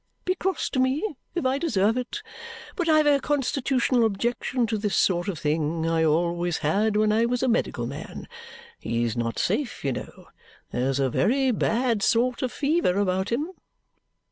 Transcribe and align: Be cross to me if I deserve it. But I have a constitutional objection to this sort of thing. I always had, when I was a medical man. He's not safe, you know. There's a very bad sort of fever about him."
Be 0.25 0.33
cross 0.33 0.67
to 0.71 0.79
me 0.79 1.15
if 1.35 1.45
I 1.45 1.59
deserve 1.59 1.95
it. 1.95 2.23
But 2.75 2.89
I 2.89 2.97
have 2.97 3.05
a 3.05 3.19
constitutional 3.19 4.03
objection 4.03 4.65
to 4.65 4.79
this 4.79 4.95
sort 4.97 5.27
of 5.27 5.37
thing. 5.37 5.87
I 5.87 6.03
always 6.03 6.57
had, 6.65 6.95
when 6.97 7.11
I 7.11 7.27
was 7.27 7.43
a 7.43 7.47
medical 7.47 7.85
man. 7.85 8.27
He's 8.79 9.15
not 9.15 9.37
safe, 9.37 9.85
you 9.85 9.91
know. 9.91 10.29
There's 10.71 10.99
a 10.99 11.11
very 11.11 11.51
bad 11.51 12.01
sort 12.01 12.41
of 12.41 12.51
fever 12.51 12.97
about 12.97 13.31
him." 13.31 13.51